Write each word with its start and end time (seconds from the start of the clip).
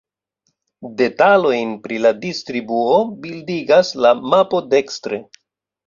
Detalojn 1.01 1.75
pri 1.85 2.01
la 2.07 2.13
distribuo 2.25 2.99
bildigas 3.29 3.95
la 4.07 4.17
mapo 4.35 4.67
dekstre. 4.77 5.27